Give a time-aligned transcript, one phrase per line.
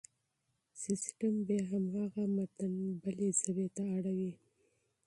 [0.81, 4.31] سيستم بيا هماغه متن بلې ژبې ته اړوي.